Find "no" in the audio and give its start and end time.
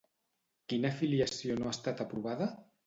1.61-1.69